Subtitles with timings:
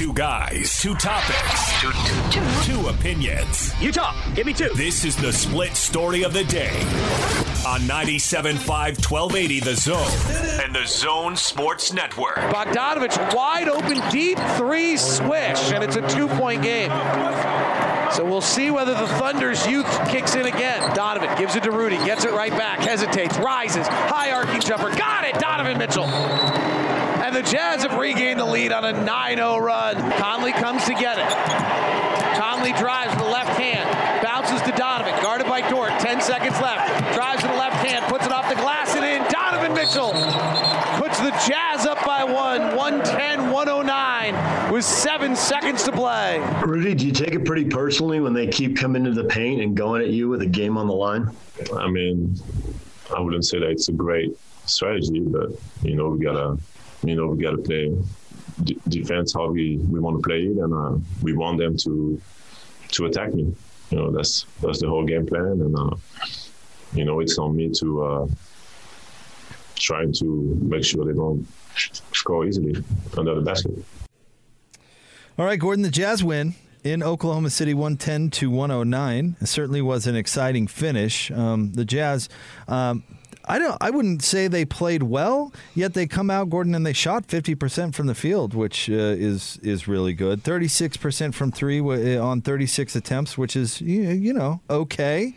[0.00, 2.72] Two guys, two topics, two, two, two.
[2.72, 3.70] two opinions.
[3.82, 4.16] You talk.
[4.34, 4.70] Give me two.
[4.74, 6.74] This is the split story of the day
[7.66, 12.36] on 97.5 1280 The Zone and The Zone Sports Network.
[12.36, 16.88] Bogdanovich wide open, deep three swish, and it's a two point game.
[18.10, 20.96] So we'll see whether the Thunder's youth kicks in again.
[20.96, 24.96] Donovan gives it to Rudy, gets it right back, hesitates, rises, high arcing jumper.
[24.96, 26.69] Got it, Donovan Mitchell.
[27.30, 29.94] And the Jazz have regained the lead on a 9 0 run.
[30.18, 31.28] Conley comes to get it.
[32.34, 33.88] Conley drives with the left hand,
[34.20, 35.90] bounces to Donovan, guarded by Dort.
[36.00, 37.14] 10 seconds left.
[37.14, 39.22] Drives with the left hand, puts it off the glass and in.
[39.30, 40.10] Donovan Mitchell
[41.00, 46.40] puts the Jazz up by one, 110 109, with seven seconds to play.
[46.64, 49.76] Rudy, do you take it pretty personally when they keep coming into the paint and
[49.76, 51.30] going at you with a game on the line?
[51.76, 52.34] I mean,
[53.16, 55.50] I wouldn't say that it's a great strategy, but,
[55.84, 56.60] you know, we got to
[57.02, 57.96] you know, we got to play
[58.62, 62.20] d- defense how we, we want to play it, and uh, we want them to
[62.92, 63.54] to attack me.
[63.90, 65.96] You know, that's that's the whole game plan, and uh,
[66.92, 68.26] you know, it's on me to uh,
[69.76, 71.46] try to make sure they don't
[72.12, 72.82] score easily
[73.16, 73.72] under the basket.
[75.38, 79.36] All right, Gordon, the Jazz win in Oklahoma City, 110 to 109.
[79.40, 81.30] It certainly was an exciting finish.
[81.30, 82.28] Um, the Jazz.
[82.68, 83.04] Um,
[83.50, 83.76] I don't.
[83.80, 85.52] I wouldn't say they played well.
[85.74, 88.92] Yet they come out, Gordon, and they shot fifty percent from the field, which uh,
[88.92, 90.44] is is really good.
[90.44, 95.34] Thirty six percent from three uh, on thirty six attempts, which is you know okay.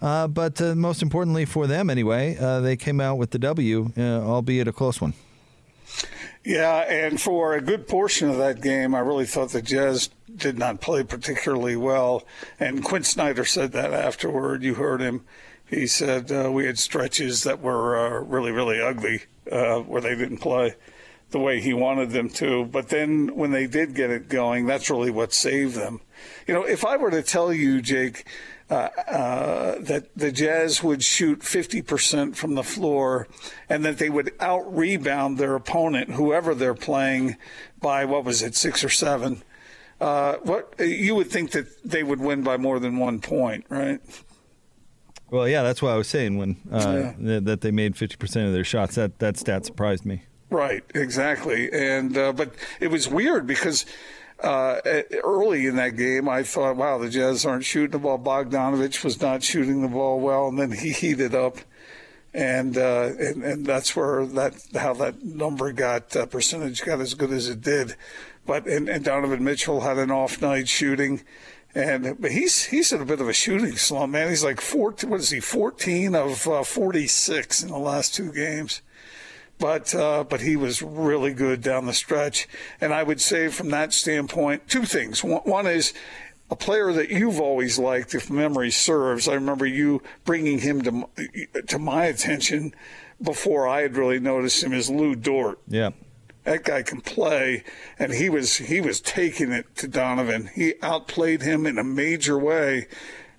[0.00, 3.90] Uh, but uh, most importantly for them, anyway, uh, they came out with the W,
[3.98, 5.14] uh, albeit a close one.
[6.44, 10.56] Yeah, and for a good portion of that game, I really thought the Jazz did
[10.56, 12.22] not play particularly well.
[12.60, 14.62] And Quin Snyder said that afterward.
[14.62, 15.24] You heard him
[15.68, 20.14] he said uh, we had stretches that were uh, really, really ugly uh, where they
[20.14, 20.74] didn't play
[21.30, 22.64] the way he wanted them to.
[22.64, 26.00] But then when they did get it going, that's really what saved them.
[26.46, 28.26] You know, if I were to tell you, Jake,
[28.70, 33.28] uh, uh, that the Jazz would shoot 50% from the floor
[33.68, 37.36] and that they would out rebound their opponent, whoever they're playing,
[37.80, 39.42] by what was it, six or seven.
[40.00, 44.00] Uh, what you would think that they would win by more than one point, right?
[45.30, 47.40] Well, yeah, that's what I was saying when uh, yeah.
[47.40, 48.94] that they made fifty percent of their shots.
[48.94, 50.22] That that stat surprised me.
[50.50, 53.86] Right, exactly, and uh, but it was weird because.
[54.38, 54.78] Uh,
[55.24, 58.18] early in that game, I thought, wow, the Jazz aren't shooting the ball.
[58.18, 61.56] Bogdanovich was not shooting the ball well, and then he heated up,
[62.34, 67.14] and uh, and, and that's where that how that number got uh, percentage got as
[67.14, 67.96] good as it did.
[68.44, 71.22] But and, and Donovan Mitchell had an off night shooting,
[71.76, 74.30] and but he's he's in a bit of a shooting slump, man.
[74.30, 78.80] He's like 14, what is he, 14 of uh, 46 in the last two games.
[79.58, 82.48] But uh, but he was really good down the stretch,
[82.80, 85.22] and I would say from that standpoint, two things.
[85.22, 85.92] One, is
[86.50, 89.28] a player that you've always liked, if memory serves.
[89.28, 91.08] I remember you bringing him to
[91.66, 92.74] to my attention
[93.22, 95.58] before I had really noticed him as Lu Dort.
[95.68, 95.90] Yeah
[96.46, 97.64] that guy can play,
[97.98, 100.48] and he was he was taking it to Donovan.
[100.54, 102.86] He outplayed him in a major way,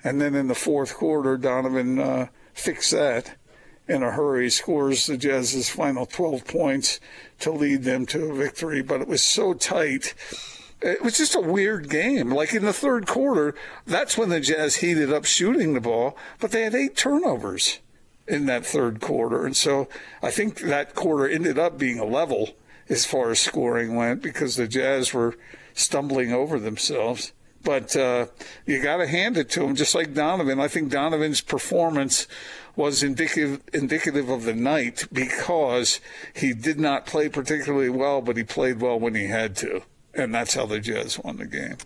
[0.04, 3.38] and then in the fourth quarter, Donovan uh, fixed that
[3.88, 7.00] in a hurry, scores the Jazz's final 12 points
[7.40, 8.82] to lead them to a victory.
[8.82, 10.14] But it was so tight.
[10.82, 12.30] It was just a weird game.
[12.30, 16.52] Like in the third quarter, that's when the Jazz heated up shooting the ball, but
[16.52, 17.80] they had eight turnovers
[18.28, 19.46] in that third quarter.
[19.46, 19.88] And so
[20.22, 22.50] I think that quarter ended up being a level
[22.90, 25.36] as far as scoring went because the Jazz were
[25.74, 27.34] stumbling over themselves.
[27.64, 28.28] But uh,
[28.66, 30.60] you got to hand it to him, just like Donovan.
[30.60, 32.28] I think Donovan's performance
[32.78, 36.00] was indicative indicative of the night because
[36.34, 39.82] he did not play particularly well, but he played well when he had to,
[40.14, 41.78] and that's how the Jazz won the game.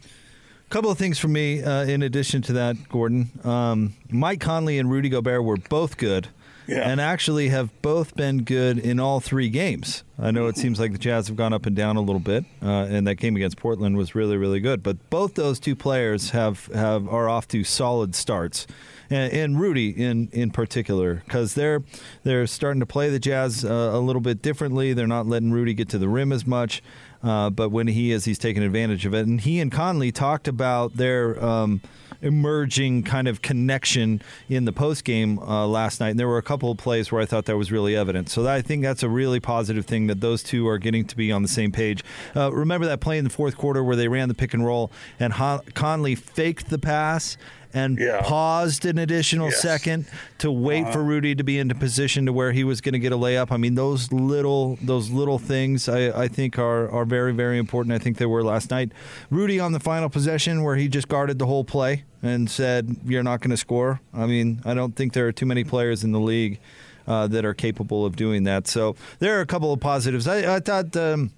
[0.69, 3.29] Couple of things for me, uh, in addition to that, Gordon.
[3.43, 6.29] Um, Mike Conley and Rudy Gobert were both good
[6.71, 10.03] and actually have both been good in all three games.
[10.17, 12.45] I know it seems like the Jazz have gone up and down a little bit,
[12.61, 14.83] uh, and that game against Portland was really, really good.
[14.83, 18.67] But both those two players have, have are off to solid starts,
[19.09, 21.83] and, and Rudy in in particular, because they're
[22.23, 24.93] they're starting to play the Jazz uh, a little bit differently.
[24.93, 26.81] They're not letting Rudy get to the rim as much.
[27.23, 29.27] Uh, but when he is, he's taking advantage of it.
[29.27, 31.81] And he and Conley talked about their um,
[32.21, 36.09] emerging kind of connection in the post game uh, last night.
[36.09, 38.29] And there were a couple of plays where I thought that was really evident.
[38.29, 41.15] So that, I think that's a really positive thing that those two are getting to
[41.15, 42.03] be on the same page.
[42.35, 44.91] Uh, remember that play in the fourth quarter where they ran the pick and roll
[45.19, 45.33] and
[45.73, 47.37] Conley faked the pass
[47.73, 48.19] and Yeah.
[48.21, 49.61] paused an additional Yes.
[49.61, 50.05] second
[50.39, 50.91] to wait Uh-huh.
[50.91, 53.49] for Rudy to be into position to where he was going to get a layup.
[53.49, 57.93] I mean, those little those little things I, I think are are very very important.
[57.95, 58.91] I think they were last night.
[59.29, 63.23] Rudy on the final possession where he just guarded the whole play and said, "You're
[63.23, 66.11] not going to score." I mean, I don't think there are too many players in
[66.11, 66.59] the league
[67.07, 68.67] uh, that are capable of doing that.
[68.67, 70.27] So there are a couple of positives.
[70.27, 70.95] I, I thought.
[70.95, 71.31] Um,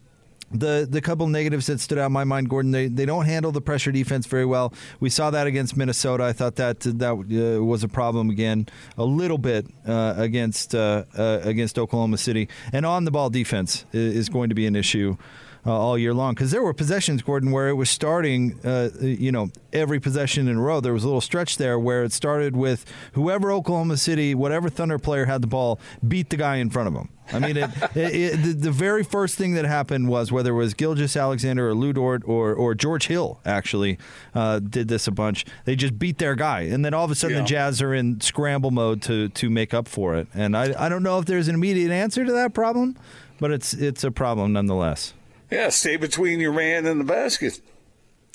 [0.56, 3.52] the the couple negatives that stood out in my mind, Gordon, they, they don't handle
[3.52, 4.72] the pressure defense very well.
[5.00, 6.26] We saw that against Minnesota.
[6.26, 7.14] I thought that that
[7.58, 12.50] uh, was a problem again, a little bit uh, against uh, uh, against Oklahoma City.
[12.72, 15.18] And on the ball defense i- is going to be an issue.
[15.66, 19.32] Uh, all year long because there were possessions, Gordon, where it was starting, uh, you
[19.32, 20.82] know, every possession in a row.
[20.82, 22.84] There was a little stretch there where it started with
[23.14, 26.94] whoever Oklahoma City, whatever Thunder player had the ball, beat the guy in front of
[26.96, 27.08] him.
[27.32, 30.56] I mean, it, it, it, the, the very first thing that happened was whether it
[30.58, 33.98] was Gilgeous-Alexander or Lu Dort or, or George Hill actually
[34.36, 35.46] uh, did this a bunch.
[35.64, 37.44] They just beat their guy, and then all of a sudden Yeah.
[37.44, 40.28] the Jazz are in scramble mode to to make up for it.
[40.34, 42.98] And I I don't know if there's an immediate answer to that problem,
[43.40, 45.14] but it's it's a problem nonetheless.
[45.54, 47.62] Yeah, stay between your man and the basket.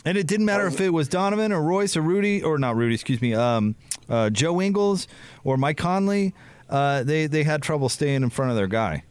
[0.05, 2.95] And it didn't matter if it was Donovan or Royce or Rudy or not Rudy,
[2.95, 3.75] excuse me, um,
[4.09, 5.09] uh, Joe Ingles
[5.43, 6.33] or Mike Conley.
[6.71, 9.03] Uh, they they had trouble staying in front of their guy.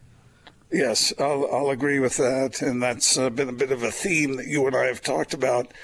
[0.72, 4.36] Yes, I'll, I'll agree with that, and that's uh, been a bit of a theme
[4.36, 5.74] that you and I have talked about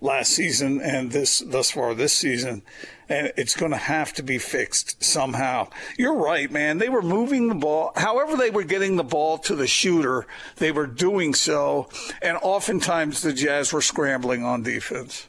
[0.00, 2.62] last season and this thus far this season,
[3.08, 5.68] and it's going to have to be fixed somehow.
[5.98, 6.78] You're right, man.
[6.78, 10.26] They were moving the ball, however they were getting the ball to the shooter,
[10.56, 11.88] they were doing so,
[12.20, 15.28] and oftentimes the Jazz were scrambling on defense,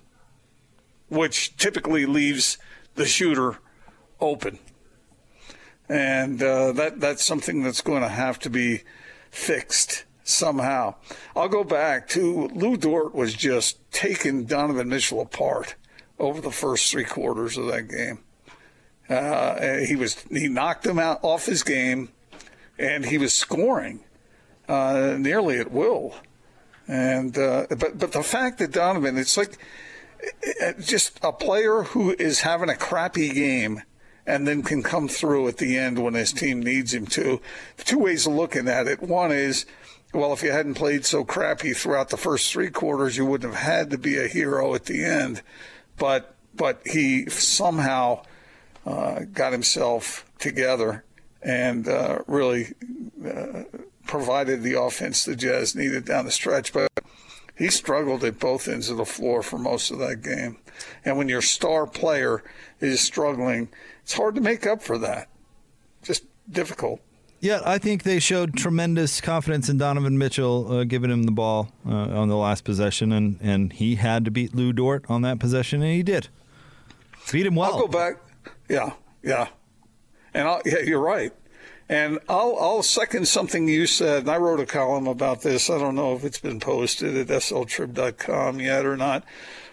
[1.09, 2.57] which typically leaves
[2.95, 3.59] the shooter
[4.19, 4.59] open
[5.89, 8.81] and uh, that that's something that's going to have to be
[9.31, 10.95] fixed somehow.
[11.35, 15.75] I'll go back to Lu Dort was just taking Donovan Mitchell apart
[16.19, 18.19] over the first three quarters of that game.
[19.09, 22.09] Uh, he was he knocked him out off his game,
[22.77, 24.01] and he was scoring
[24.67, 26.13] uh, nearly at will.
[26.87, 29.57] And uh, but but the fact that Donovan, it's like
[30.61, 33.81] uh, just a player who is having a crappy game
[34.25, 37.39] and then can come through at the end when his team needs him to.
[37.77, 39.01] Two ways of looking at it.
[39.01, 39.65] One is,
[40.13, 43.63] well, if you hadn't played so crappy throughout the first three quarters, you wouldn't have
[43.63, 45.41] had to be a hero at the end.
[45.97, 48.23] But but he somehow
[48.85, 51.03] uh, got himself together
[51.43, 52.73] and uh, really
[53.25, 53.63] uh,
[54.05, 56.73] provided the offense the Jazz needed down the stretch.
[56.73, 56.89] But
[57.55, 60.57] he struggled at both ends of the floor for most of that game.
[61.03, 62.43] And when your star player
[62.79, 63.69] is struggling,
[64.03, 65.27] it's hard to make up for that.
[66.03, 67.01] Just difficult.
[67.39, 71.71] Yeah, I think they showed tremendous confidence in Donovan Mitchell, uh, giving him the ball
[71.85, 75.39] uh, on the last possession, and, and he had to beat Lu Dort on that
[75.39, 76.29] possession, and he did.
[77.31, 77.73] Beat him well.
[77.73, 78.15] I'll go back.
[78.67, 79.49] Yeah, yeah.
[80.33, 81.31] And I'll, yeah, you're right.
[81.89, 84.21] And I'll, I'll second something you said.
[84.21, 85.69] And I wrote a column about this.
[85.69, 89.23] I don't know if it's been posted at sltrib.com yet or not.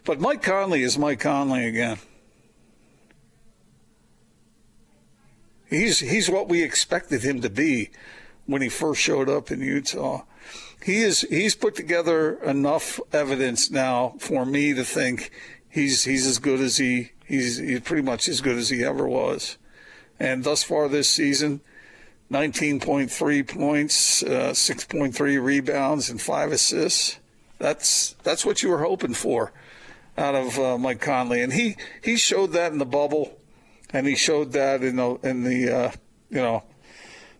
[0.04, 1.98] But Mike Conley is Mike Conley again.
[5.74, 7.90] He's he's what we expected him to be
[8.46, 10.22] when he first showed up in Utah.
[10.82, 15.30] He is he's put together enough evidence now for me to think
[15.68, 19.08] he's he's as good as he he's he's pretty much as good as he ever
[19.08, 19.58] was.
[20.20, 21.60] And thus far this season,
[22.30, 27.18] 19.3 points, uh, 6.3 rebounds, and five assists.
[27.58, 29.52] That's that's what you were hoping for
[30.16, 33.38] out of uh, Mike Conley, and he he showed that in the bubble,
[33.94, 35.92] and he showed that in the in the uh,
[36.28, 36.64] you know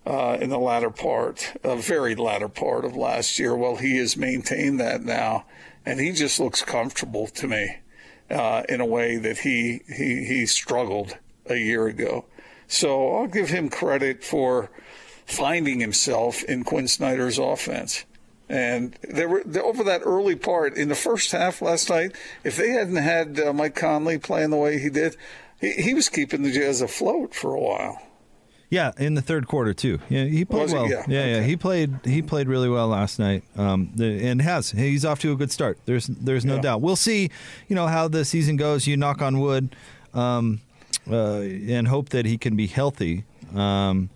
[0.06, 3.56] uh, in the latter part, a very latter part of last year.
[3.56, 5.46] Well, he has maintained that now,
[5.84, 7.78] and he just looks comfortable to me
[8.30, 12.24] uh, in a way that he he he struggled a year ago.
[12.68, 14.70] So I'll give him credit for
[15.26, 18.04] finding himself in Quin Snyder's offense.
[18.46, 22.12] And there were over that early part in the first half last night.
[22.44, 25.16] If they hadn't had uh, Mike Conley playing the way he did,
[25.64, 28.00] he, he was keeping the Jazz afloat for a while.
[28.70, 30.00] Yeah, in the third quarter too.
[30.08, 30.90] Yeah, he played well.
[30.90, 33.44] Yeah, yeah, yeah, he played he played really well last night.
[33.56, 35.78] Um, and has he's off to a good start.
[35.84, 36.60] There's there's no Yeah.
[36.62, 36.80] doubt.
[36.80, 37.30] We'll see,
[37.68, 38.86] you know, how the season goes.
[38.86, 39.76] You knock on wood,
[40.12, 40.60] um,
[41.08, 43.24] uh, and hope that he can be healthy.
[43.54, 44.10] Um,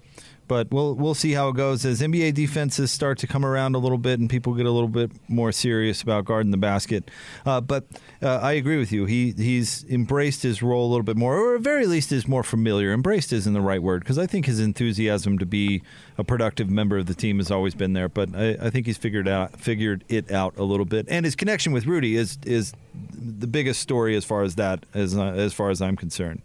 [0.49, 3.79] but we'll we'll see how it goes as NBA defenses start to come around a
[3.79, 7.11] little bit and people get a little bit more serious about guarding the basket.
[7.47, 7.85] Uh, but
[8.23, 9.05] uh, I agree with you.
[9.05, 12.43] He he's embraced his role a little bit more, or at very least is more
[12.43, 12.93] familiar.
[12.93, 15.83] Embraced isn't the right word because I think his enthusiasm to be
[16.17, 18.09] a productive member of the team has always been there.
[18.09, 21.37] But I, I think he's figured out figured it out a little bit, and his
[21.37, 22.73] connection with Rudy is is
[23.13, 26.43] the biggest story as far as that as uh, as far as I'm concerned.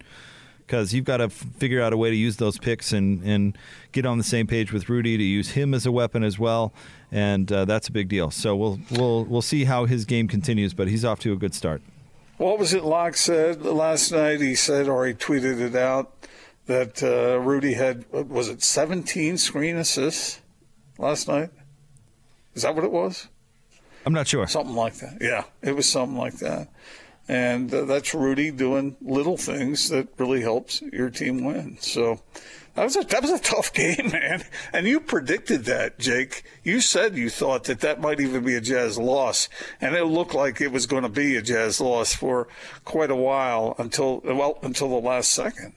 [0.65, 3.57] Because you've got to f- figure out a way to use those picks and, and
[3.91, 6.73] get on the same page with Rudy to use him as a weapon as well,
[7.11, 8.31] and uh, that's a big deal.
[8.31, 11.53] So we'll we'll we'll see how his game continues, but he's off to a good
[11.53, 11.81] start.
[12.37, 14.41] What was it Locke said last night?
[14.41, 16.11] He said, or he tweeted it out,
[16.65, 20.41] that uh, Rudy had, was it 17 screen assists
[20.97, 21.49] last night?
[22.53, 23.27] Is that what it was?
[24.05, 24.47] I'm not sure.
[24.47, 25.17] Something like that.
[25.21, 26.69] Yeah, it was something like that.
[27.27, 31.77] And that's Rudy doing little things that really helps your team win.
[31.79, 32.19] So
[32.75, 34.43] that was a that was a tough game, man.
[34.71, 36.43] And you predicted that, Jake.
[36.63, 39.47] You said you thought that that might even be a Jazz loss,
[39.79, 42.47] and it looked like it was going to be a Jazz loss for
[42.83, 45.73] quite a while until well until the last second.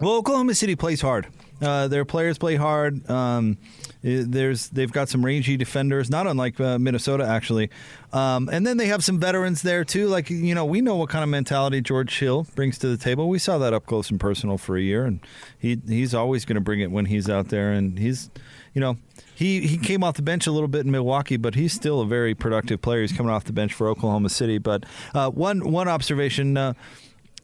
[0.00, 1.26] Well, Oklahoma City plays hard.
[1.60, 3.08] Uh, their players play hard.
[3.10, 3.58] Um,
[4.02, 7.68] there's they've got some rangy defenders, not unlike uh, Minnesota actually,
[8.12, 10.08] um, and then they have some veterans there too.
[10.08, 13.28] Like you know, we know what kind of mentality George Hill brings to the table.
[13.28, 15.20] We saw that up close and personal for a year, and
[15.58, 17.72] he he's always going to bring it when he's out there.
[17.72, 18.30] And he's,
[18.72, 18.96] you know,
[19.34, 22.06] he he came off the bench a little bit in Milwaukee, but he's still a
[22.06, 23.02] very productive player.
[23.02, 24.56] He's coming off the bench for Oklahoma City.
[24.56, 26.72] But uh, one one observation: uh,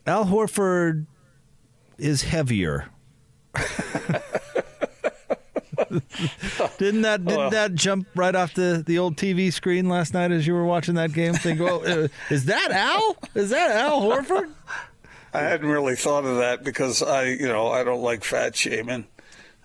[0.07, 1.07] Al Horford
[1.99, 2.89] is heavier.
[6.79, 10.47] Didn't that didn't that jump right off the, the old TV screen last night as
[10.47, 11.35] you were watching that game?
[11.35, 13.17] Think, well, uh, is that Al?
[13.35, 14.51] Is that Al Horford?
[15.33, 19.07] I hadn't really thought of that because I, you know, I don't like fat shaming.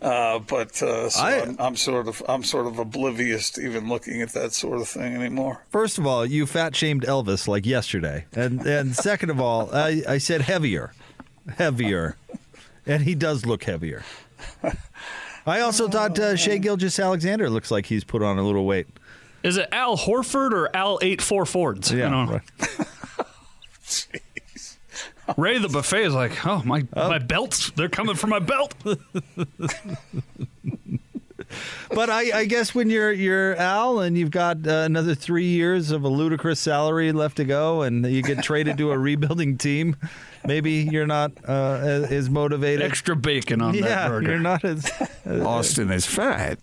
[0.01, 3.87] Uh, but uh, so I- I'm, I'm sort of I'm sort of oblivious to even
[3.87, 5.63] looking at that sort of thing anymore.
[5.69, 10.01] First of all, you fat shamed Elvis like yesterday, and and second of all, I,
[10.09, 10.91] I said heavier,
[11.57, 12.17] heavier,
[12.85, 14.03] and he does look heavier.
[15.45, 18.87] I also thought uh, Shai Gilgeous-Alexander looks like he's put on a little weight.
[19.43, 21.91] Is it Al Horford or Al eight four Fords?
[21.91, 22.31] Yeah, I don't know.
[22.33, 24.21] right.
[25.37, 28.75] Ray the buffet is like, oh my my belts, they're coming for my belt.
[31.89, 35.91] But I, I guess when you're you're Al and you've got uh, another three years
[35.91, 39.95] of a ludicrous salary left to go, and you get traded to a rebuilding team,
[40.45, 42.81] maybe you're not uh, as, as motivated.
[42.81, 44.29] Extra bacon on that burger.
[44.31, 44.91] you're not as.
[45.25, 46.59] Austin is fat.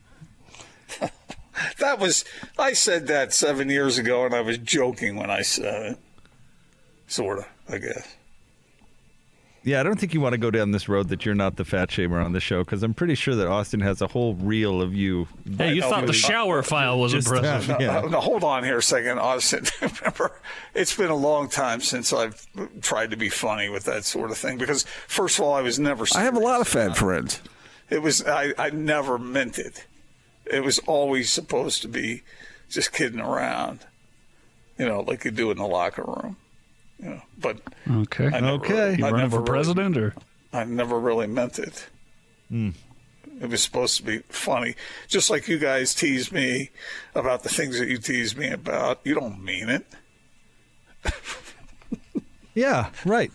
[1.79, 2.25] That was
[2.59, 5.99] I said that seven years ago, and I was joking when I said it.
[7.07, 8.18] Sort of, I guess.
[9.65, 11.65] Yeah, I don't think you want to go down this road that you're not the
[11.65, 14.81] fat shamer on the show because I'm pretty sure that Austin has a whole reel
[14.81, 15.27] of you.
[15.59, 17.67] hey, you know, thought the but- shower file was Just impressive.
[17.69, 17.81] that.
[17.81, 17.99] Yeah.
[17.99, 19.65] Uh, now, hold on here a second, Austin.
[19.83, 20.41] Remember,
[20.75, 22.47] it's been a long time since I've
[22.81, 25.79] tried to be funny with that sort of thing because, first of all, I was
[25.79, 26.07] never.
[26.15, 27.41] I have a lot of fat friends.
[27.91, 29.87] It was I, I never meant it.
[30.51, 32.23] It was always supposed to be
[32.71, 33.81] just kidding around,
[34.79, 36.37] you know, like you do in the locker room.
[37.01, 38.27] You know, but Okay.
[38.27, 38.97] I never, Okay.
[38.99, 40.15] you I running never for really- president or?
[40.53, 41.87] I never really meant it.
[42.49, 42.71] Hmm.
[43.41, 44.75] It was supposed to be funny,
[45.07, 46.71] just like you guys tease me
[47.15, 49.01] about the things that you tease me about.
[49.05, 49.87] You don't mean it.
[52.55, 53.31] Yeah, right.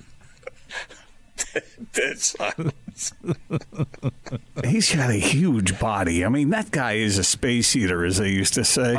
[1.93, 3.13] Dead silence.
[4.65, 6.25] He's got a huge body.
[6.25, 8.97] I mean, that guy is a space eater, as they used to say.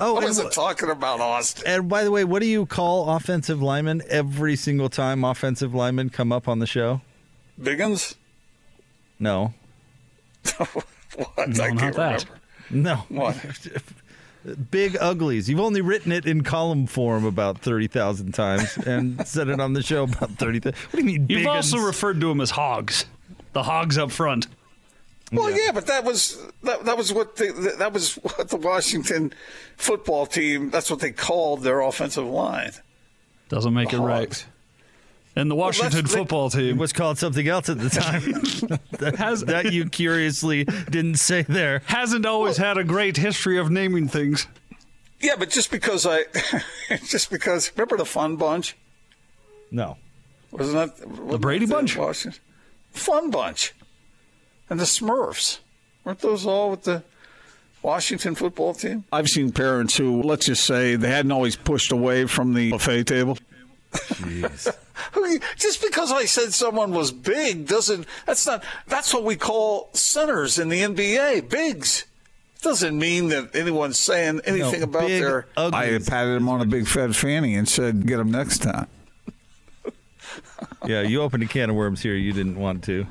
[0.00, 1.64] Oh, I and, wasn't talking about Austin.
[1.66, 6.10] and by the way, what do you call offensive linemen every single time offensive linemen
[6.10, 7.00] come up on the show?
[7.60, 8.14] Biggins?
[9.18, 9.52] No,
[10.56, 10.88] What?
[11.38, 12.26] I No, can't not that.
[12.70, 13.04] remember.
[13.10, 13.16] no.
[13.20, 13.36] What?
[14.70, 15.50] Big uglies.
[15.50, 19.72] You've only written it in column form about thirty thousand times and said it on
[19.72, 20.60] the show about thirty.
[20.60, 21.20] Th- what do you mean?
[21.28, 21.86] You've big also uns?
[21.86, 23.04] referred to them as hogs.
[23.52, 24.46] The hogs up front.
[25.32, 25.72] Well, yeah.
[25.72, 29.32] but that was that, that was what the, that was what the Washington
[29.76, 30.70] football team.
[30.70, 32.72] That's what they called their offensive line.
[33.48, 34.44] Doesn't make it right.
[35.36, 38.78] And the Washington that's- football It team was called something else at the time.
[38.98, 41.82] that, Has- that you curiously didn't say there.
[41.86, 44.46] hasn't always had a great history of naming things.
[45.20, 46.24] Yeah, but just because I,
[47.06, 48.76] just because remember the Fun Bunch?
[49.70, 49.96] No.
[50.50, 51.96] Wasn't that wasn't Brady that Bunch?
[51.96, 52.40] Washington?
[52.92, 53.74] Fun Bunch,
[54.70, 55.58] and the Smurfs.
[56.04, 57.02] Weren't those all with the
[57.82, 59.04] Washington football team?
[59.12, 63.04] I've seen parents who, let's just say, they hadn't always pushed away from the buffet
[63.04, 63.38] table.
[65.12, 68.06] Who- Just because I said someone was big doesn't.
[68.26, 68.62] That's not.
[68.86, 71.48] That's what we call centers in the NBA.
[71.48, 72.04] Bigs
[72.62, 75.46] doesn't mean that anyone's saying anything No, about big, their.
[75.56, 76.08] I uglies.
[76.08, 78.88] patted him on a big fat fanny and said, "Get him next time."
[80.86, 83.06] Yeah, you opened a can of worms here you didn't want to.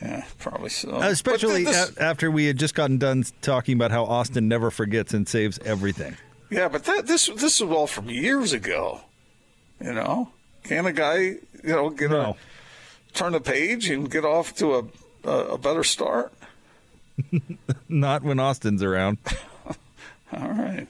[0.00, 0.96] Yeah, probably so.
[0.96, 4.70] Uh, Especially this- a- after we had just gotten done talking about how Austin never
[4.70, 6.16] forgets and saves everything.
[6.50, 9.00] Yeah, but that this this was all from years ago.
[9.82, 10.30] You know,
[10.64, 12.36] can a guy you know get No.
[12.36, 14.84] a turn the page and get off to a
[15.28, 16.32] a, a better start?
[17.88, 19.18] Not when Austin's around.
[20.32, 20.86] All right.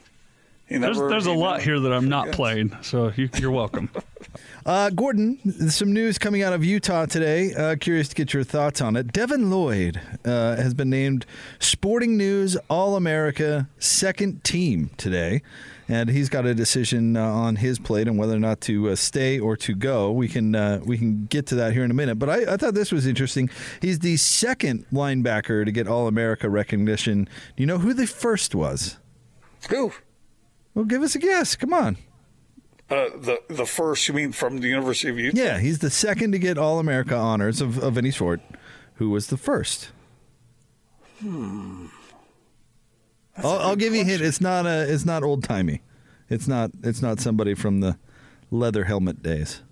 [0.68, 3.90] He There's, there's a lot here that I'm not playing, so you, you're welcome.
[4.66, 7.54] Uh, Gordon, some news coming out of Utah today.
[7.54, 9.12] Uh, curious to get your thoughts on it.
[9.12, 11.24] Devin Lloyd uh, has been named
[11.58, 15.42] Sporting News All America second team today.
[15.88, 18.94] And he's got a decision uh, on his plate on whether or not to uh,
[18.94, 20.12] stay or to go.
[20.12, 22.16] We can uh, we can get to that here in a minute.
[22.16, 23.50] But I, I thought this was interesting.
[23.82, 27.24] He's the second linebacker to get All America recognition.
[27.24, 28.98] Do you know who the first was?
[29.68, 29.92] Who?
[30.74, 31.56] Well, give us a guess.
[31.56, 31.96] Come on.
[32.90, 35.40] Uh, the the first you mean from the University of Utah?
[35.40, 38.40] Yeah, he's the second to get All America honors of, of any sort.
[38.96, 39.90] Who was the first?
[41.20, 41.86] Hmm.
[43.36, 44.22] I'll, I'll give you a hint.
[44.22, 44.92] It's not a.
[44.92, 45.82] It's not old timey.
[46.28, 46.72] It's not.
[46.82, 47.96] It's not somebody from the
[48.50, 49.62] leather helmet days.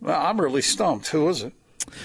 [0.00, 1.08] Well, I'm really stumped.
[1.08, 1.52] Who was it?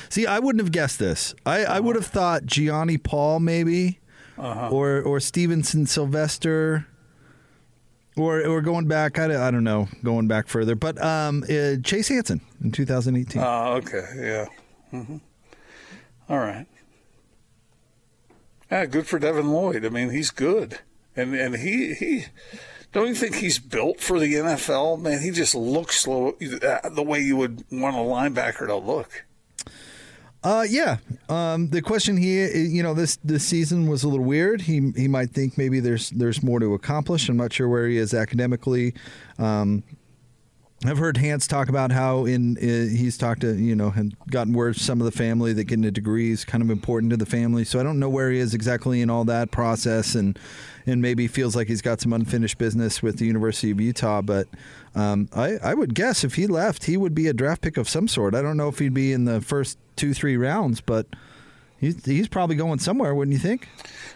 [0.10, 1.36] See, I wouldn't have guessed this.
[1.46, 4.00] I, I would have thought Gionni Paul maybe,
[4.38, 6.88] or or Stevenson Sylvester,
[8.17, 9.20] or or going back.
[9.20, 10.75] I, I don't know, going back further.
[10.75, 13.41] But um, uh, Chase Hansen in 2018.
[13.41, 14.46] Oh, okay, yeah.
[14.91, 15.17] hmm
[16.29, 16.67] All right.
[18.72, 19.86] Yeah, good for Devin Lloyd.
[19.86, 20.79] I mean, he's good,
[21.15, 22.25] and and he he.
[22.91, 25.01] Don't you think he's built for the NFL?
[25.01, 26.29] Man, he just looks slow,
[26.62, 29.25] uh, the way you would want a linebacker to look.
[30.43, 30.97] Uh, yeah.
[31.29, 34.62] Um, the question he, you know, this this season was a little weird.
[34.62, 37.29] He he might think maybe there's there's more to accomplish.
[37.29, 38.93] I'm not sure where he is academically.
[39.39, 39.83] Um,
[40.85, 44.53] I've heard Hans talk about how in uh, he's talked to you know and gotten
[44.53, 47.25] word some of the family that getting a degree is kind of important to the
[47.25, 47.63] family.
[47.63, 50.38] So I don't know where he is exactly in all that process, and
[50.85, 54.21] and maybe feels like he's got some unfinished business with the University of Utah.
[54.21, 54.50] But
[54.95, 57.89] um, I I would guess if he left, he would be a draft pick of
[57.89, 58.35] some sort.
[58.35, 61.07] I don't know if he'd be in the first two three rounds, but
[61.77, 63.67] he's he's probably going somewhere, wouldn't you think?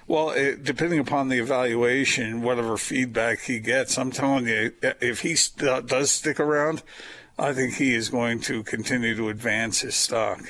[0.08, 5.36] Well, it, depending upon the evaluation, whatever feedback he gets, I'm telling you, if he
[5.36, 6.82] st- does stick around,
[7.38, 10.42] I think he is going to continue to advance his stock.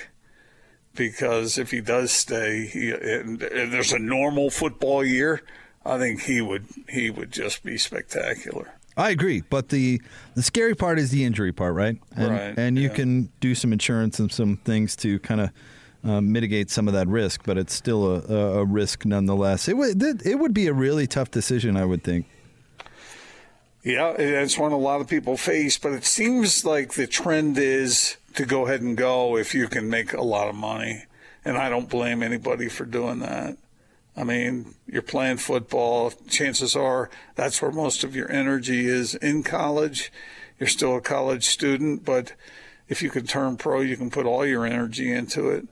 [0.93, 5.43] Because if he does stay, he, and, and there's a normal football year,
[5.85, 8.76] I think he would he would just be spectacular.
[8.97, 10.01] I agree, but the
[10.33, 11.97] the scary part is the injury part, right?
[12.15, 12.95] And, Right, And you yeah.
[12.95, 15.51] can do some insurance and some things to kind of
[16.03, 19.67] uh, mitigate some of that risk, but it's still a, a, a risk nonetheless.
[19.67, 22.25] It would it would be a really tough decision, I would think.
[23.83, 28.17] Yeah, it's one a lot of people face, but it seems like the trend is
[28.35, 31.05] to go ahead and go if you can make a lot of money.
[31.45, 33.57] And I don't blame anybody for doing that.
[34.17, 36.11] I mean, you're playing football.
[36.27, 40.11] Chances are that's where most of your energy is in college.
[40.59, 42.33] You're still a college student, but
[42.89, 45.67] if you can turn pro, you can put all your energy into it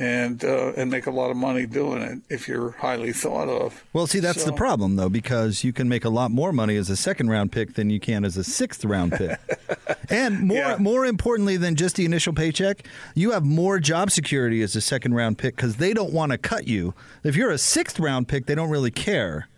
[0.00, 3.84] and uh, and make a lot of money doing it if you're highly thought of.
[3.92, 6.88] Well, see, that's the problem though, because you can make a lot more money as
[6.88, 9.38] a second round pick than you can as a sixth round pick.
[10.08, 10.76] and more Yeah.
[10.78, 15.12] more importantly than just the initial paycheck, you have more job security as a second
[15.14, 16.94] round pick because they don't want to cut you.
[17.22, 19.48] If you're a sixth round pick, they don't really care.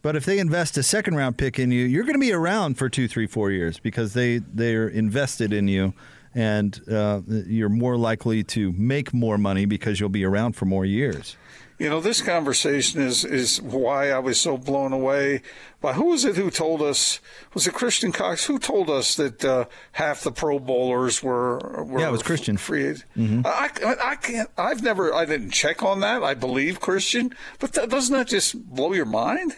[0.00, 2.78] But if they invest a second round pick in you, you're going to be around
[2.78, 5.92] for two, three, four years because they they're invested in you,
[6.34, 10.84] and uh, you're more likely to make more money because you'll be around for more
[10.84, 11.36] years.
[11.78, 15.42] You know, this conversation is is why I was so blown away
[15.80, 17.20] by who was it who told us?
[17.54, 21.84] Was it Christian Cox who told us that uh, half the Pro Bowlers were?
[21.84, 22.56] were Yeah, it was Christian.
[22.56, 22.84] Free.
[22.84, 23.04] agents?
[23.16, 24.50] I, I I can't.
[24.58, 25.14] I've never.
[25.14, 26.24] I didn't check on that.
[26.24, 29.54] I believe Christian, but that, doesn't that just blow your mind?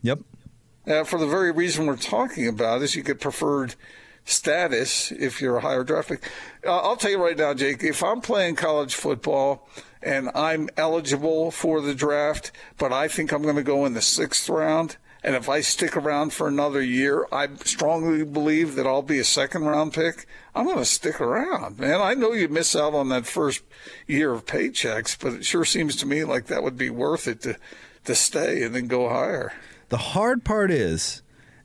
[0.00, 0.20] Yep.
[0.86, 3.74] Uh, for the very reason we're talking about is you get preferred
[4.24, 6.30] status if you're a higher draft pick.
[6.66, 9.68] Uh, I'll tell you right now, Jake, if I'm playing college football
[10.02, 14.02] and I'm eligible for the draft, but I think I'm going to go in the
[14.02, 19.02] sixth round, and if I stick around for another year, I strongly believe that I'll
[19.02, 20.26] be a second round pick.
[20.54, 22.00] I'm going to stick around, man.
[22.00, 23.62] I know you miss out on that first
[24.06, 27.40] year of paychecks, but it sure seems to me like that would be worth it
[27.42, 27.56] to
[28.04, 29.52] to stay and then go higher.
[29.88, 31.22] The hard part is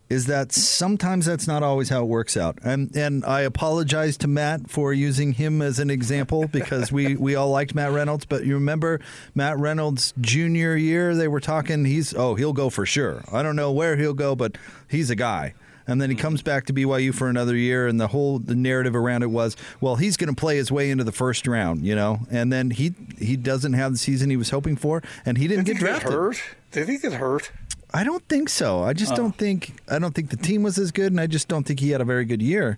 [0.10, 2.58] is that sometimes that's not always how it works out.
[2.64, 7.36] And and I apologize to Matt for using him as an example because we, we
[7.36, 9.00] all liked Matt Reynolds, but you remember
[9.36, 13.24] Matt Reynolds junior year they were talking he's oh he'll go for sure.
[13.32, 15.54] I don't know where he'll go, but he's a guy.
[15.88, 16.22] And then he hmm.
[16.22, 19.58] comes back to BYU for another year, and the whole the narrative around it was,
[19.82, 22.20] well, he's going to play his way into the first round, you know.
[22.30, 25.66] And then he he doesn't have the season he was hoping for, and he didn't
[25.66, 26.10] Did get he drafted.
[26.12, 26.42] get hurt?
[26.72, 27.52] Did he get hurt?
[27.94, 28.84] I don't think so.
[28.84, 31.48] I just don't think I don't think the team was as good, and I just
[31.48, 32.78] don't think he had a very good year.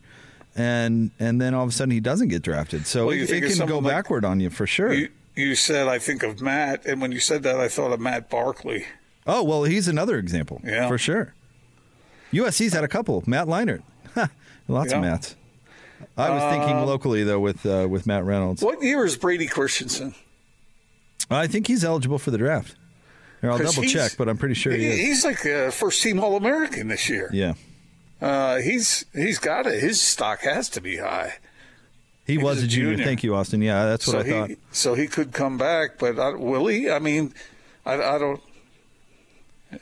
[0.55, 3.29] And and then all of a sudden he doesn't get drafted, so Well, you it,
[3.31, 4.91] it can go like- backward on you for sure.
[4.93, 7.99] You, you said I think of Matt, and when you said that, I thought of
[7.99, 8.85] Matt Barkley.
[9.27, 10.87] oh well, he's another example, Yeah.
[10.87, 11.33] for sure.
[12.33, 13.23] USC's had a couple.
[13.27, 13.81] Matt Leinart,
[14.67, 15.35] lots of Matts.
[16.17, 18.61] I was thinking locally though with uh, with Matt Reynolds.
[18.61, 20.15] What year is Brady Christensen?
[21.29, 22.75] I think he's eligible for the draft.
[23.41, 26.19] Here, I'll double check, but I'm pretty sure he, He, he's like a first team
[26.19, 27.29] All American this year.
[27.33, 27.53] yeah,
[28.21, 29.81] Uh, he's he's got it.
[29.81, 31.33] His stock has to be high.
[32.27, 32.91] he, was was a a junior.
[32.91, 33.05] junior.
[33.05, 33.61] Thank you, Austin.
[33.61, 34.49] Yeah, that's what so I he thought.
[34.71, 36.89] so he could come back, but I, will he?
[36.89, 37.33] I mean,
[37.85, 38.41] I, I don't.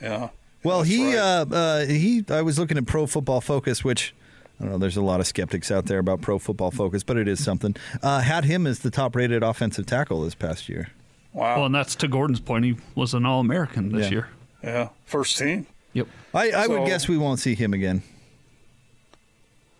[0.00, 0.28] Yeah.
[0.62, 1.18] Well, he right.
[1.18, 2.24] uh, uh, he.
[2.30, 4.14] I was looking at Pro Football Focus, which
[4.58, 4.78] I don't know.
[4.78, 7.74] There's a lot of skeptics out there about Pro Football Focus, but it is something.
[8.02, 10.88] Uh, had him as the top-rated offensive tackle this past year.
[11.32, 11.56] Wow.
[11.56, 12.64] Well, and that's to Gordon's point.
[12.64, 14.10] He was an All American this Yeah.
[14.10, 14.28] year.
[14.62, 14.88] yeah.
[15.06, 15.66] First team.
[15.92, 16.08] Yep.
[16.34, 18.02] I, I would guess we won't see him again.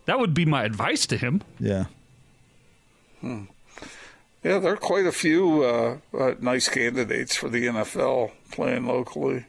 [0.06, 1.42] That would be my advice to him.
[1.58, 1.84] Yeah.
[3.20, 3.44] Hmm.
[4.42, 9.44] Yeah, there are quite a few uh, uh, nice candidates for the NFL playing locally.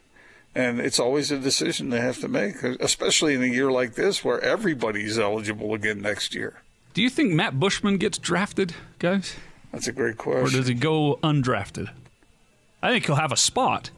[0.54, 4.22] And it's always a decision they have to make, especially in a year like this
[4.22, 6.60] where everybody's eligible again next year.
[6.92, 9.34] Do you think Matt Bushman gets drafted, guys?
[9.72, 10.46] That's a great question.
[10.46, 11.90] Or does he go undrafted?
[12.82, 13.90] I think he'll have a spot,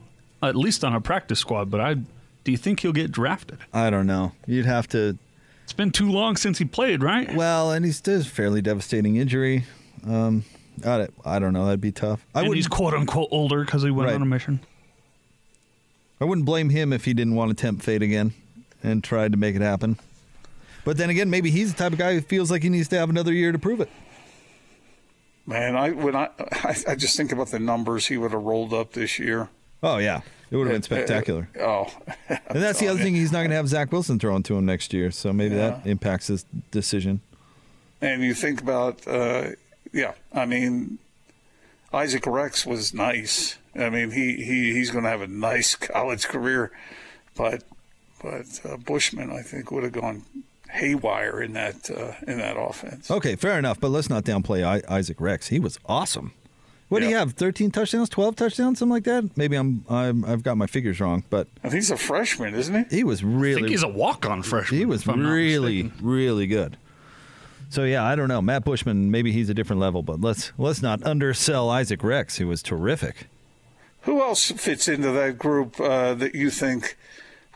[0.43, 3.59] at least on a practice squad, but I do you think he'll get drafted?
[3.73, 4.33] I don't know.
[4.47, 5.19] You'd have to.
[5.65, 7.35] It's been too long since he played, right?
[7.35, 9.65] Well, and he's does a fairly devastating injury.
[10.07, 10.45] Um,
[10.85, 11.65] I don't, I don't know.
[11.65, 12.25] That'd be tough.
[12.35, 12.57] I and wouldn't.
[12.57, 14.15] he's quote unquote older because he went Right.
[14.15, 14.61] on a mission.
[16.21, 18.33] I wouldn't blame him if he didn't want to tempt fate again
[18.83, 19.99] and tried to make it happen.
[20.85, 22.99] But then again, maybe he's the type of guy who feels like he needs to
[22.99, 23.89] have another year to prove it.
[25.47, 28.73] Man, I when I, I I just think about the numbers he would have rolled
[28.73, 29.49] up this year.
[29.83, 31.49] Oh yeah, it would have been spectacular.
[31.61, 31.91] Oh,
[32.29, 33.15] And that's the other thing.
[33.15, 35.87] He's not going to have Zach Wilson throwing to him next year, so maybe that
[35.87, 37.21] impacts his decision.
[38.01, 39.51] and you think about, uh,
[39.93, 40.99] yeah, I mean,
[41.93, 43.57] Isaac Rex was nice.
[43.77, 46.71] I mean, he, he he's going to have a nice college career,
[47.37, 47.63] but
[48.23, 50.25] but uh, Bushman, I think, would have gone
[50.75, 53.11] haywire in that uh, in that offense.
[53.11, 53.81] Okay, fair enough.
[53.81, 55.49] But let's not downplay I- Isaac Rex.
[55.49, 56.33] He was awesome.
[56.89, 57.33] What do you have?
[57.33, 59.37] Thirteen touchdowns, twelve touchdowns, something like that.
[59.37, 62.91] Maybe I'm, I'm I've got my figures wrong, but I think he's a freshman, isn't
[62.91, 62.97] he?
[62.99, 64.79] he was I really think he's a walk on freshman.
[64.79, 66.07] he was if I'm really mistaken.
[66.07, 66.77] really good.
[67.71, 68.41] So yeah, I don't know.
[68.43, 72.47] Matt Bushman, maybe he's a different level, but let's let's not undersell Isaac Rex, who
[72.47, 73.27] was terrific.
[74.03, 76.97] Who else fits into that group uh, that you think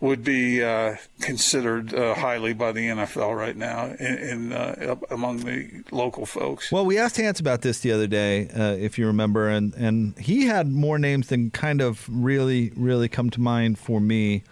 [0.01, 5.39] would be uh, considered uh, highly by the NFL right now in, in uh, among
[5.39, 6.71] the local folks?
[6.71, 10.17] Well, we asked Hans about this the other day, uh, if you remember, and, and
[10.19, 14.45] he had more names than kind of really, really come to mind for me.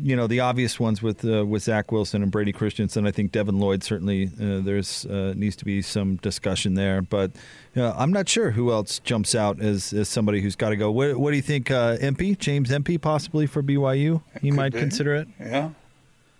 [0.00, 3.06] You know, the obvious ones with uh, with Zach Wilson and Brady Christensen.
[3.06, 7.32] I think Devin Lloyd certainly uh, there's uh, needs to be some discussion there, but
[7.76, 10.90] uh, I'm not sure who else jumps out as, as somebody who's got to go.
[10.90, 14.22] What, what do you think, uh, MP James MP possibly for BYU?
[14.40, 14.78] He Could might be.
[14.78, 15.28] consider it.
[15.40, 15.70] Yeah.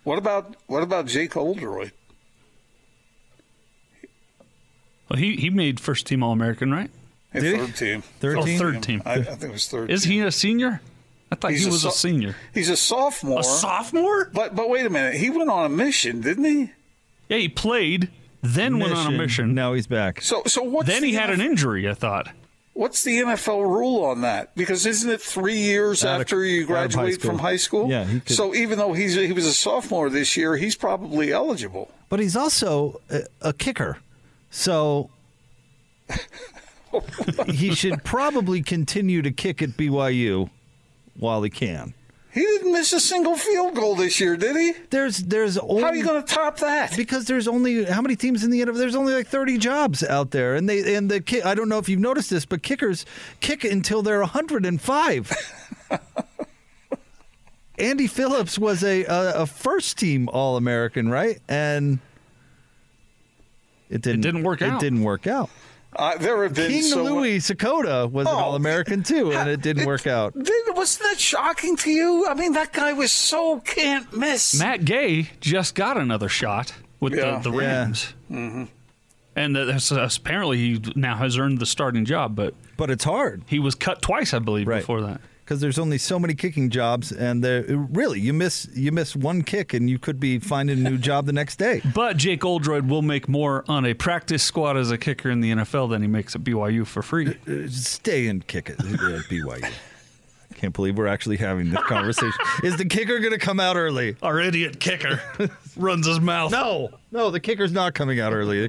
[0.04, 1.92] What about what about Jake Oldroyd?
[5.08, 6.90] Well, he he made first team All American, right?
[7.32, 7.66] Hey, Did he?
[7.66, 8.02] third team.
[8.20, 8.58] Third Oh, team?
[8.58, 9.02] third team.
[9.04, 9.90] I, I think it was third.
[9.90, 10.12] Is team.
[10.12, 10.80] he a senior?
[11.30, 12.34] I thought He's he was a, so- senior.
[12.54, 13.40] He's a sophomore.
[13.40, 14.30] A sophomore?
[14.32, 15.14] But but wait a minute.
[15.14, 16.70] He went on a mission, didn't he?
[17.28, 18.08] Yeah, he played,
[18.42, 19.54] then went on a mission.
[19.54, 20.22] Now he's back.
[20.22, 21.88] So so what's Then the he had an injury.
[21.88, 22.28] I thought.
[22.72, 24.54] What's the NFL rule on that?
[24.54, 27.30] Because isn't it three years Out after you of high graduate school.
[27.32, 27.90] from high school?
[27.90, 31.90] Yeah, he So even though he's he was a sophomore this year, he's probably eligible.
[32.08, 33.98] But he's also a, a kicker.
[34.50, 35.10] So
[37.46, 40.48] he should probably continue to kick at BYU
[41.18, 41.94] while he can.
[42.30, 44.72] He didn't miss a single field goal this year, did he?
[44.90, 46.94] There's there's only How are you going to top that?
[46.96, 48.76] because there's only how many teams in the NFL?
[48.76, 51.78] There's only like 30 jobs out there, and they and the ki- I don't know
[51.78, 53.06] if you've noticed this, but kickers
[53.40, 55.32] kick until they're 105.
[57.78, 61.38] Andy Phillips was a a, a first team All American, right?
[61.48, 61.98] And
[63.88, 64.80] it didn't didn't work It out.
[64.80, 65.48] didn't work out.
[65.96, 69.48] Uh, there have been King so Louie Sakoda was an Oh, All American too, and
[69.48, 70.34] it didn't work out.
[70.38, 72.26] Did, wasn't that shocking to you?
[72.28, 74.58] I mean, that guy was so can't miss.
[74.58, 77.38] Matt Gay just got another shot with Yeah.
[77.40, 77.66] the, the Yeah.
[77.66, 78.14] Rams.
[78.30, 78.64] Mm-hmm.
[79.34, 83.58] And that's, apparently he now has earned the starting job, but But it's hard he
[83.58, 84.80] was cut twice, I believe, Right.
[84.80, 85.20] before that.
[85.48, 89.40] Because there's only so many kicking jobs, and there really you miss you miss one
[89.40, 91.80] kick, and you could be finding a new job the next day.
[91.98, 95.50] But Jake Oldroyd will make more on a practice squad as a kicker in the
[95.50, 97.34] NFL than he makes at BYU for free.
[97.48, 99.72] Uh, Stay and kick it at BYU.
[100.54, 102.32] Can't believe we're actually having this conversation.
[102.62, 104.16] Is the kicker going to come out early?
[104.22, 105.20] Our idiot kicker
[105.76, 106.52] runs his mouth.
[106.52, 108.68] No, no, the kicker's not coming out early.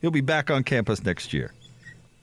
[0.00, 1.52] He'll be back on campus next year.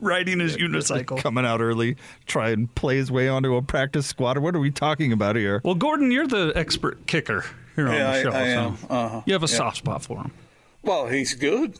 [0.00, 1.18] Riding his unicycle.
[1.18, 4.36] Coming out early, try and play his way onto a practice squad.
[4.38, 5.60] What are we talking about here?
[5.64, 8.30] Well, Gordon, you're the expert kicker here on the show.
[8.30, 8.76] I am.
[8.76, 9.22] so Uh-huh.
[9.24, 9.56] You have a Yeah.
[9.56, 10.32] soft spot for him.
[10.86, 11.74] Well, he's good.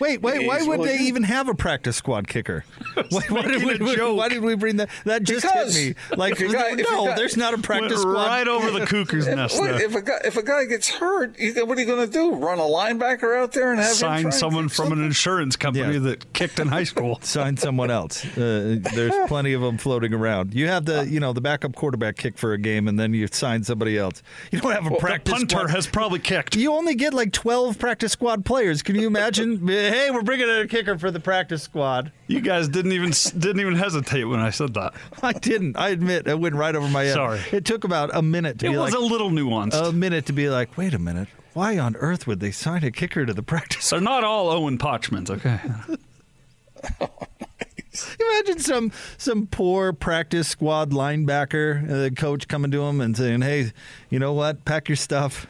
[0.00, 1.04] Wait, wait, why would really they good.
[1.06, 2.64] even have a practice squad kicker?
[3.10, 4.90] Why, why did making we, a why did we bring that?
[5.04, 6.16] That just Because hit me.
[6.16, 8.12] Like, if you got- if you no, got- there's not a Went practice squad.
[8.26, 11.54] right over the cuckoo's nest Wait, if a guy if a guy gets hurt, you,
[11.66, 12.34] what are you going to do?
[12.34, 15.94] Run a linebacker out there and have Sign and someone kick from an insurance company
[15.94, 16.00] Yeah.
[16.00, 17.18] that kicked in high school.
[17.22, 18.24] Sign someone else.
[18.36, 20.52] Uh, there's plenty of them floating around.
[20.54, 23.28] You have the, you know, the backup quarterback kick for a game, and then you
[23.30, 24.22] sign somebody else.
[24.50, 25.70] You don't have a The practice punter squad.
[25.70, 26.56] has probably kicked.
[26.56, 28.82] You only get like 12 practice squad players.
[28.82, 29.66] Can you imagine?
[29.68, 32.12] hey, we're bringing in a kicker for the practice squad.
[32.26, 34.94] You guys didn't even didn't even hesitate when I said that.
[35.22, 35.76] I didn't.
[35.76, 37.14] I admit, it went right over my head.
[37.14, 37.40] Sorry.
[37.52, 39.88] It took about a minute to It be was like, a little nuanced.
[39.88, 41.28] a minute to be like, wait a minute.
[41.52, 43.90] Why on earth would they sign a kicker to the practice?
[43.90, 45.60] They're not all Owen Potchmans, okay?
[48.20, 53.42] Imagine some some poor practice squad linebacker, uh, the coach coming to him and saying,
[53.42, 53.72] "Hey,
[54.10, 54.64] you know what?
[54.64, 55.48] Pack your stuff.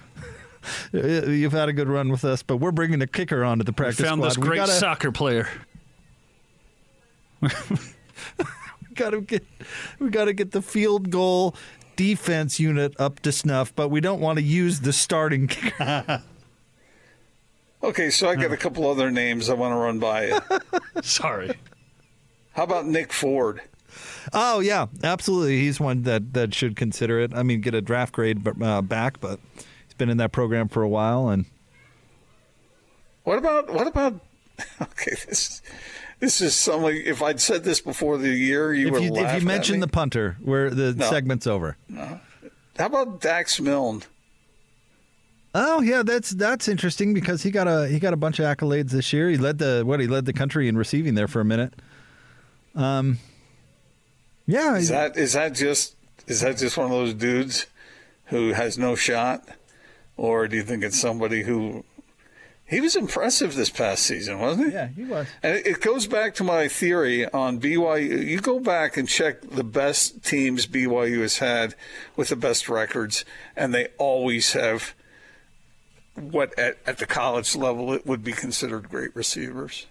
[0.93, 3.77] You've had a good run with us, but we're bringing a kicker onto the We
[3.77, 4.29] practice found squad.
[4.29, 5.49] this great gotta- soccer player.
[7.43, 7.49] we
[8.95, 9.45] gotta get
[9.99, 11.55] we gotta get the field goal
[11.97, 16.23] defense unit up to snuff, but we don't want to use the starting kicker.
[17.83, 20.39] Okay, so I got a couple other names I want to run by you.
[21.03, 21.53] Sorry.
[22.53, 23.63] How about Nick Ford?
[24.35, 25.59] oh yeah, absolutely.
[25.61, 27.33] He's one that that should consider it.
[27.35, 29.65] I mean, get a draft grade uh, back, but he's
[30.01, 31.45] been in that program for a while, and
[33.23, 34.21] What about what about?
[34.83, 35.63] Okay, this
[36.19, 36.95] this is something.
[37.07, 39.87] If I'd said this before the year, you if would you if you mention the
[39.89, 41.09] punter, where the No.
[41.09, 41.77] segment's over.
[41.89, 42.21] No.
[42.79, 44.03] How about Dax Milne?
[45.55, 48.91] Oh yeah, that's that's interesting because he got a he got a bunch of accolades
[48.91, 49.31] this year.
[49.31, 51.73] He led the what he led the country in receiving there for a minute.
[52.75, 53.19] Um,
[54.47, 57.67] yeah, Is that is that just is that just one of those dudes
[58.27, 59.49] who has no shot,
[60.21, 61.83] or do you think it's somebody who
[62.69, 64.73] he was impressive this past season, wasn't he?
[64.75, 65.27] yeah, he was.
[65.43, 68.25] And it- it goes back to my theory on BYU.
[68.25, 71.75] You go back and check the best teams BYU has had
[72.17, 73.25] with the best records,
[73.57, 74.95] and they always have
[76.15, 79.87] what at, at the college level it would be considered great receivers.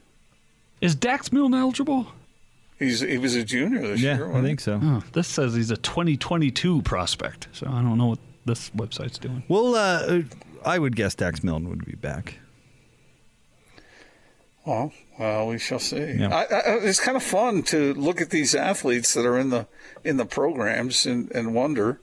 [0.80, 2.08] Is Dax Milne eligible?
[2.78, 4.32] He's he was a junior this Yeah, year.
[4.34, 4.80] I think so.
[4.82, 9.44] Oh, this says he's a 2022 prospect, so I don't know what this website's doing.
[9.48, 10.22] Well, uh,
[10.66, 12.40] I would guess Dax Milne would be back.
[14.66, 16.18] Well, well, we shall see.
[16.20, 16.30] Yeah.
[16.30, 19.68] I, I, it's kind of fun to look at these athletes that are in the
[20.04, 22.00] in the programs and, and wonder.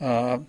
[0.00, 0.40] Uh,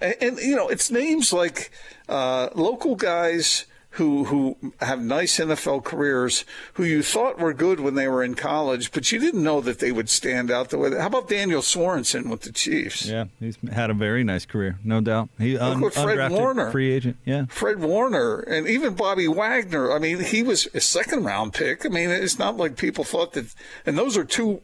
[0.00, 1.70] and, and you know, it's names like
[2.08, 3.64] uh, local guys
[3.96, 8.34] who who have nice NFL careers, who you thought were good when they were in
[8.34, 10.90] college, but you didn't know that they would stand out the way.
[10.98, 13.06] How about Daniel Sorensen with the Chiefs?
[13.06, 15.28] Yeah, he's had a very nice career, no doubt.
[15.38, 16.70] He un- with Fred undrafted Warner.
[16.70, 17.16] free agent.
[17.24, 19.92] Yeah, Fred Warner and even Bobby Wagner.
[19.92, 21.84] I mean, he was a second round pick.
[21.84, 23.54] I mean, it's not like people thought that.
[23.84, 24.62] And those are two,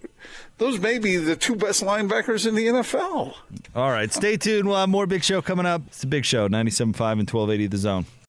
[0.56, 3.34] those may be the two best linebackers in the NFL.
[3.74, 4.66] All right, stay tuned.
[4.68, 5.82] We'll have more Big Show coming up.
[5.88, 8.06] It's a Big Show, 97.5 and 1280 The Zone.